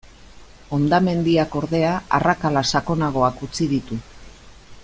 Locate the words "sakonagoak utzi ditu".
2.77-4.01